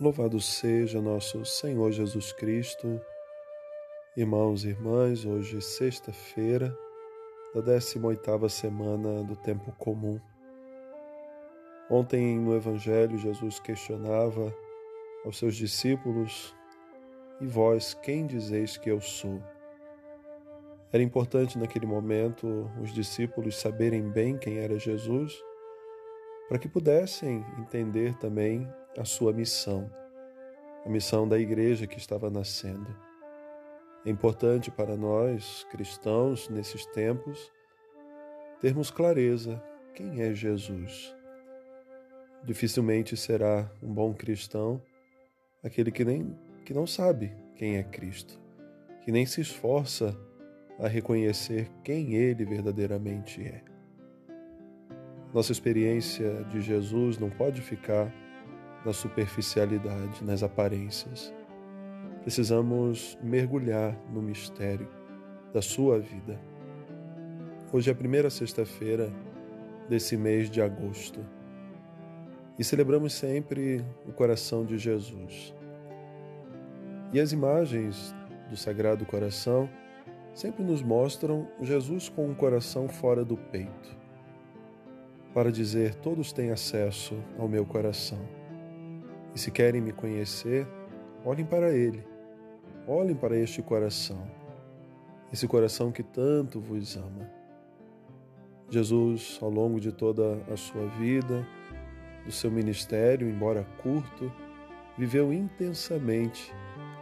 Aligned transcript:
Louvado 0.00 0.40
seja 0.40 1.00
nosso 1.00 1.44
Senhor 1.44 1.92
Jesus 1.92 2.32
Cristo. 2.32 3.00
Irmãos 4.16 4.64
e 4.64 4.70
irmãs, 4.70 5.24
hoje 5.24 5.60
sexta-feira 5.62 6.76
da 7.54 7.62
18ª 7.62 8.48
semana 8.48 9.22
do 9.22 9.36
tempo 9.36 9.70
comum. 9.78 10.20
Ontem 11.88 12.36
no 12.38 12.56
evangelho 12.56 13.16
Jesus 13.16 13.60
questionava 13.60 14.52
aos 15.24 15.38
seus 15.38 15.54
discípulos: 15.54 16.52
"E 17.40 17.46
vós 17.46 17.94
quem 17.94 18.26
dizeis 18.26 18.76
que 18.76 18.90
eu 18.90 19.00
sou?" 19.00 19.40
Era 20.92 21.02
importante 21.02 21.56
naquele 21.56 21.86
momento 21.86 22.70
os 22.82 22.92
discípulos 22.92 23.60
saberem 23.60 24.10
bem 24.10 24.36
quem 24.36 24.58
era 24.58 24.76
Jesus, 24.78 25.40
para 26.48 26.58
que 26.58 26.68
pudessem 26.68 27.46
entender 27.58 28.16
também 28.18 28.68
a 28.98 29.04
sua 29.04 29.32
missão, 29.32 29.90
a 30.84 30.88
missão 30.88 31.26
da 31.26 31.38
igreja 31.38 31.86
que 31.86 31.98
estava 31.98 32.30
nascendo. 32.30 32.94
É 34.06 34.10
importante 34.10 34.70
para 34.70 34.96
nós, 34.96 35.66
cristãos, 35.70 36.48
nesses 36.48 36.84
tempos, 36.86 37.50
termos 38.60 38.90
clareza 38.90 39.62
quem 39.94 40.22
é 40.22 40.34
Jesus. 40.34 41.14
Dificilmente 42.44 43.16
será 43.16 43.70
um 43.82 43.92
bom 43.92 44.12
cristão 44.12 44.82
aquele 45.62 45.90
que 45.90 46.04
nem 46.04 46.36
que 46.64 46.74
não 46.74 46.86
sabe 46.86 47.34
quem 47.56 47.76
é 47.76 47.82
Cristo, 47.82 48.38
que 49.02 49.10
nem 49.10 49.24
se 49.24 49.40
esforça 49.40 50.16
a 50.78 50.88
reconhecer 50.88 51.70
quem 51.82 52.14
ele 52.14 52.44
verdadeiramente 52.44 53.42
é. 53.42 53.62
Nossa 55.32 55.52
experiência 55.52 56.44
de 56.44 56.60
Jesus 56.60 57.18
não 57.18 57.30
pode 57.30 57.60
ficar 57.60 58.12
na 58.84 58.92
superficialidade, 58.92 60.22
nas 60.22 60.42
aparências. 60.42 61.32
Precisamos 62.22 63.18
mergulhar 63.22 63.96
no 64.12 64.20
mistério 64.20 64.88
da 65.52 65.62
sua 65.62 65.98
vida. 65.98 66.40
Hoje 67.72 67.90
é 67.90 67.92
a 67.92 67.96
primeira 67.96 68.30
sexta-feira 68.30 69.12
desse 69.88 70.16
mês 70.16 70.50
de 70.50 70.60
agosto 70.60 71.20
e 72.58 72.64
celebramos 72.64 73.12
sempre 73.12 73.84
o 74.06 74.12
coração 74.12 74.64
de 74.64 74.78
Jesus. 74.78 75.54
E 77.12 77.20
as 77.20 77.32
imagens 77.32 78.14
do 78.48 78.56
Sagrado 78.56 79.04
Coração 79.04 79.68
sempre 80.34 80.64
nos 80.64 80.82
mostram 80.82 81.48
Jesus 81.60 82.08
com 82.08 82.26
um 82.26 82.34
coração 82.34 82.88
fora 82.88 83.24
do 83.24 83.36
peito, 83.36 83.96
para 85.32 85.50
dizer: 85.50 85.94
todos 85.96 86.32
têm 86.32 86.50
acesso 86.50 87.16
ao 87.38 87.48
meu 87.48 87.64
coração. 87.64 88.43
E 89.34 89.38
se 89.38 89.50
querem 89.50 89.80
me 89.80 89.92
conhecer, 89.92 90.66
olhem 91.24 91.44
para 91.44 91.72
Ele, 91.72 92.06
olhem 92.86 93.16
para 93.16 93.36
este 93.36 93.60
coração, 93.62 94.30
esse 95.32 95.48
coração 95.48 95.90
que 95.90 96.04
tanto 96.04 96.60
vos 96.60 96.96
ama. 96.96 97.28
Jesus, 98.70 99.38
ao 99.42 99.50
longo 99.50 99.80
de 99.80 99.90
toda 99.90 100.40
a 100.52 100.56
sua 100.56 100.86
vida, 100.86 101.46
do 102.24 102.30
seu 102.30 102.50
ministério, 102.50 103.28
embora 103.28 103.66
curto, 103.82 104.32
viveu 104.96 105.32
intensamente 105.32 106.54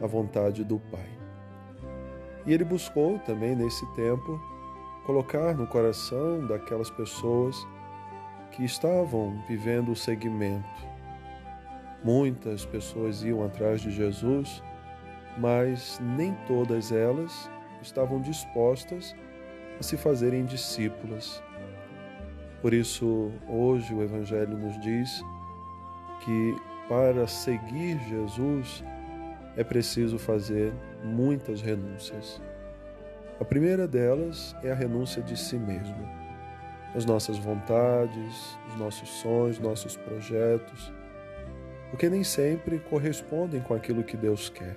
a 0.00 0.06
vontade 0.06 0.64
do 0.64 0.78
Pai. 0.78 1.08
E 2.46 2.54
ele 2.54 2.64
buscou 2.64 3.18
também 3.18 3.54
nesse 3.54 3.86
tempo 3.92 4.40
colocar 5.04 5.54
no 5.54 5.66
coração 5.66 6.46
daquelas 6.46 6.90
pessoas 6.90 7.56
que 8.50 8.64
estavam 8.64 9.42
vivendo 9.46 9.92
o 9.92 9.96
segmento 9.96 10.93
Muitas 12.04 12.66
pessoas 12.66 13.22
iam 13.22 13.42
atrás 13.42 13.80
de 13.80 13.90
Jesus, 13.90 14.62
mas 15.38 15.98
nem 16.02 16.34
todas 16.46 16.92
elas 16.92 17.50
estavam 17.80 18.20
dispostas 18.20 19.16
a 19.80 19.82
se 19.82 19.96
fazerem 19.96 20.44
discípulas. 20.44 21.42
Por 22.60 22.74
isso, 22.74 23.32
hoje 23.48 23.94
o 23.94 24.02
Evangelho 24.02 24.54
nos 24.54 24.78
diz 24.82 25.22
que 26.22 26.54
para 26.90 27.26
seguir 27.26 27.98
Jesus 28.00 28.84
é 29.56 29.64
preciso 29.64 30.18
fazer 30.18 30.74
muitas 31.02 31.62
renúncias. 31.62 32.38
A 33.40 33.44
primeira 33.46 33.88
delas 33.88 34.54
é 34.62 34.70
a 34.70 34.74
renúncia 34.74 35.22
de 35.22 35.38
si 35.38 35.56
mesmo, 35.56 36.06
as 36.94 37.06
nossas 37.06 37.38
vontades, 37.38 38.58
os 38.68 38.76
nossos 38.76 39.08
sonhos, 39.08 39.58
nossos 39.58 39.96
projetos 39.96 40.92
porque 41.94 42.10
nem 42.10 42.24
sempre 42.24 42.80
correspondem 42.80 43.60
com 43.60 43.72
aquilo 43.72 44.02
que 44.02 44.16
Deus 44.16 44.48
quer. 44.48 44.76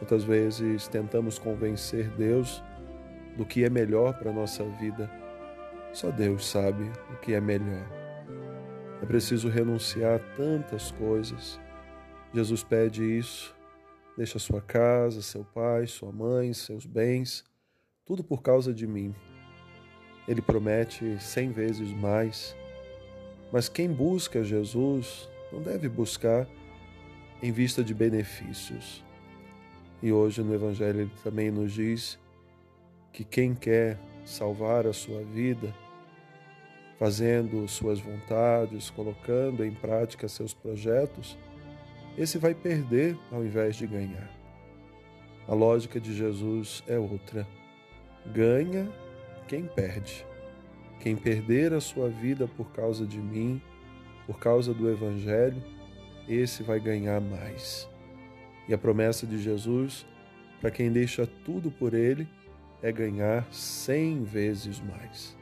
Muitas 0.00 0.22
vezes 0.22 0.86
tentamos 0.86 1.36
convencer 1.36 2.08
Deus 2.10 2.62
do 3.36 3.44
que 3.44 3.64
é 3.64 3.68
melhor 3.68 4.16
para 4.16 4.30
a 4.30 4.32
nossa 4.32 4.62
vida. 4.62 5.10
Só 5.92 6.12
Deus 6.12 6.46
sabe 6.46 6.88
o 7.12 7.16
que 7.16 7.34
é 7.34 7.40
melhor. 7.40 7.84
É 9.02 9.04
preciso 9.04 9.48
renunciar 9.48 10.14
a 10.14 10.36
tantas 10.36 10.92
coisas. 10.92 11.58
Jesus 12.32 12.62
pede 12.62 13.02
isso. 13.02 13.52
Deixa 14.16 14.38
sua 14.38 14.60
casa, 14.60 15.20
seu 15.20 15.44
pai, 15.44 15.88
sua 15.88 16.12
mãe, 16.12 16.52
seus 16.52 16.86
bens, 16.86 17.44
tudo 18.04 18.22
por 18.22 18.42
causa 18.42 18.72
de 18.72 18.86
mim. 18.86 19.12
Ele 20.28 20.40
promete 20.40 21.18
cem 21.18 21.50
vezes 21.50 21.90
mais. 21.90 22.54
Mas 23.50 23.68
quem 23.68 23.92
busca 23.92 24.44
Jesus 24.44 25.28
não 25.52 25.62
deve 25.62 25.88
buscar 25.88 26.46
em 27.42 27.52
vista 27.52 27.82
de 27.82 27.94
benefícios. 27.94 29.04
E 30.02 30.12
hoje 30.12 30.42
no 30.42 30.54
Evangelho 30.54 31.00
ele 31.02 31.10
também 31.22 31.50
nos 31.50 31.72
diz 31.72 32.18
que 33.12 33.24
quem 33.24 33.54
quer 33.54 33.98
salvar 34.24 34.86
a 34.86 34.92
sua 34.92 35.22
vida, 35.22 35.74
fazendo 36.98 37.66
suas 37.68 38.00
vontades, 38.00 38.90
colocando 38.90 39.64
em 39.64 39.72
prática 39.72 40.28
seus 40.28 40.52
projetos, 40.52 41.38
esse 42.16 42.38
vai 42.38 42.54
perder 42.54 43.16
ao 43.30 43.44
invés 43.44 43.76
de 43.76 43.86
ganhar. 43.86 44.30
A 45.46 45.54
lógica 45.54 46.00
de 46.00 46.14
Jesus 46.14 46.82
é 46.88 46.98
outra. 46.98 47.46
Ganha 48.34 48.90
quem 49.46 49.64
perde. 49.64 50.26
Quem 51.00 51.14
perder 51.14 51.72
a 51.72 51.80
sua 51.80 52.08
vida 52.08 52.48
por 52.48 52.72
causa 52.72 53.06
de 53.06 53.18
mim, 53.18 53.62
por 54.26 54.38
causa 54.38 54.74
do 54.74 54.90
Evangelho, 54.90 55.62
esse 56.28 56.62
vai 56.62 56.80
ganhar 56.80 57.20
mais. 57.20 57.88
E 58.68 58.74
a 58.74 58.78
promessa 58.78 59.26
de 59.26 59.38
Jesus, 59.38 60.04
para 60.60 60.70
quem 60.70 60.90
deixa 60.90 61.26
tudo 61.44 61.70
por 61.70 61.94
Ele, 61.94 62.28
é 62.82 62.90
ganhar 62.90 63.46
cem 63.52 64.24
vezes 64.24 64.80
mais. 64.80 65.36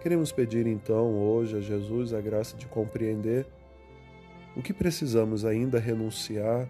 Queremos 0.00 0.30
pedir 0.30 0.66
então 0.66 1.14
hoje 1.18 1.56
a 1.56 1.60
Jesus 1.60 2.12
a 2.12 2.20
graça 2.20 2.56
de 2.56 2.66
compreender 2.66 3.46
o 4.54 4.62
que 4.62 4.72
precisamos 4.72 5.44
ainda 5.44 5.78
renunciar 5.78 6.68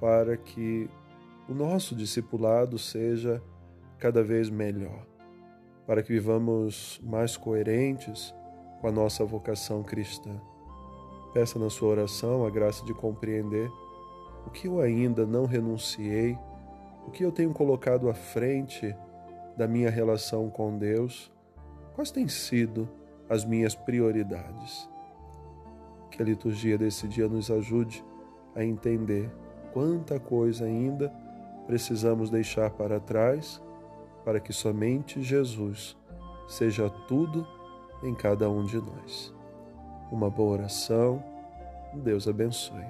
para 0.00 0.36
que 0.36 0.88
o 1.48 1.54
nosso 1.54 1.94
discipulado 1.94 2.78
seja 2.78 3.42
cada 3.98 4.22
vez 4.22 4.48
melhor, 4.48 5.06
para 5.86 6.02
que 6.02 6.12
vivamos 6.12 7.00
mais 7.04 7.36
coerentes 7.36 8.34
com 8.80 8.88
a 8.88 8.92
nossa 8.92 9.24
vocação 9.24 9.82
cristã. 9.82 10.40
Peça 11.32 11.58
na 11.58 11.70
sua 11.70 11.88
oração 11.88 12.44
a 12.44 12.50
graça 12.50 12.84
de 12.84 12.92
compreender 12.92 13.70
o 14.46 14.50
que 14.50 14.68
eu 14.68 14.80
ainda 14.80 15.24
não 15.24 15.46
renunciei, 15.46 16.38
o 17.06 17.10
que 17.10 17.24
eu 17.24 17.32
tenho 17.32 17.52
colocado 17.54 18.10
à 18.10 18.14
frente 18.14 18.94
da 19.56 19.66
minha 19.66 19.88
relação 19.88 20.50
com 20.50 20.76
Deus, 20.76 21.32
quais 21.94 22.10
têm 22.10 22.28
sido 22.28 22.88
as 23.30 23.44
minhas 23.44 23.74
prioridades. 23.74 24.88
Que 26.10 26.20
a 26.20 26.24
liturgia 26.24 26.76
desse 26.76 27.08
dia 27.08 27.26
nos 27.26 27.50
ajude 27.50 28.04
a 28.54 28.62
entender 28.62 29.30
quanta 29.72 30.20
coisa 30.20 30.66
ainda 30.66 31.10
precisamos 31.66 32.28
deixar 32.28 32.70
para 32.70 33.00
trás 33.00 33.62
para 34.22 34.38
que 34.38 34.52
somente 34.52 35.22
Jesus 35.22 35.96
seja 36.46 36.90
tudo 37.08 37.46
em 38.02 38.14
cada 38.14 38.50
um 38.50 38.64
de 38.64 38.76
nós 38.76 39.41
uma 40.12 40.28
boa 40.30 40.52
oração. 40.52 41.22
Deus 41.94 42.28
abençoe. 42.28 42.84